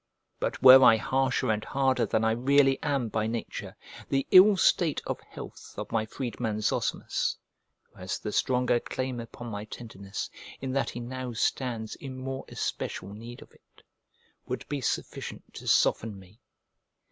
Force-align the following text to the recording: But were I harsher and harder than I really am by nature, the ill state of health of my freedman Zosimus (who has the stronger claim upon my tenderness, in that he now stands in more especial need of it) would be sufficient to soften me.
But 0.39 0.63
were 0.63 0.83
I 0.83 0.97
harsher 0.97 1.51
and 1.51 1.63
harder 1.63 2.07
than 2.07 2.23
I 2.23 2.31
really 2.31 2.79
am 2.81 3.07
by 3.07 3.27
nature, 3.27 3.77
the 4.09 4.25
ill 4.31 4.57
state 4.57 4.99
of 5.05 5.19
health 5.19 5.75
of 5.77 5.91
my 5.91 6.07
freedman 6.07 6.61
Zosimus 6.61 7.37
(who 7.83 7.99
has 7.99 8.17
the 8.17 8.31
stronger 8.31 8.79
claim 8.79 9.19
upon 9.19 9.45
my 9.51 9.65
tenderness, 9.65 10.27
in 10.59 10.71
that 10.71 10.89
he 10.89 10.99
now 10.99 11.33
stands 11.33 11.93
in 11.93 12.17
more 12.17 12.45
especial 12.47 13.09
need 13.13 13.43
of 13.43 13.51
it) 13.51 13.83
would 14.47 14.67
be 14.67 14.81
sufficient 14.81 15.53
to 15.53 15.67
soften 15.67 16.17
me. 16.17 16.41